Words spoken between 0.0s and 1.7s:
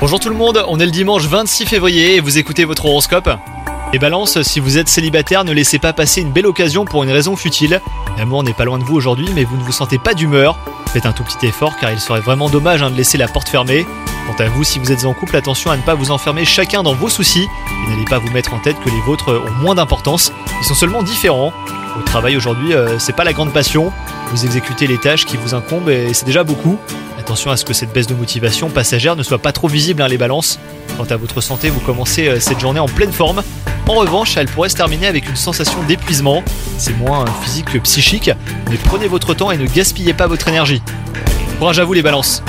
Bonjour tout le monde, on est le dimanche 26